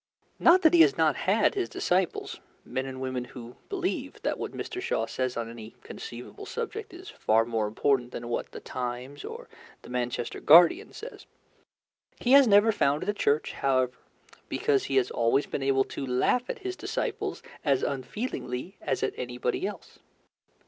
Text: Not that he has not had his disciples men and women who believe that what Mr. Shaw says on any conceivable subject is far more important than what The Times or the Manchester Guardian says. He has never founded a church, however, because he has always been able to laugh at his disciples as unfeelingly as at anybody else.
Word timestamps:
Not 0.39 0.63
that 0.63 0.73
he 0.73 0.81
has 0.81 0.97
not 0.97 1.15
had 1.15 1.53
his 1.53 1.69
disciples 1.69 2.39
men 2.65 2.87
and 2.87 2.99
women 2.99 3.23
who 3.23 3.57
believe 3.69 4.19
that 4.23 4.39
what 4.39 4.51
Mr. 4.51 4.81
Shaw 4.81 5.05
says 5.05 5.37
on 5.37 5.47
any 5.47 5.75
conceivable 5.83 6.47
subject 6.47 6.91
is 6.91 7.09
far 7.09 7.45
more 7.45 7.67
important 7.67 8.11
than 8.11 8.27
what 8.27 8.51
The 8.51 8.61
Times 8.61 9.23
or 9.23 9.47
the 9.83 9.91
Manchester 9.91 10.39
Guardian 10.39 10.91
says. 10.91 11.27
He 12.19 12.31
has 12.31 12.47
never 12.47 12.71
founded 12.71 13.09
a 13.09 13.13
church, 13.13 13.53
however, 13.53 13.93
because 14.49 14.85
he 14.85 14.95
has 14.95 15.11
always 15.11 15.45
been 15.45 15.61
able 15.61 15.83
to 15.83 16.03
laugh 16.03 16.49
at 16.49 16.57
his 16.65 16.75
disciples 16.75 17.43
as 17.63 17.83
unfeelingly 17.83 18.77
as 18.81 19.03
at 19.03 19.13
anybody 19.17 19.67
else. 19.67 19.99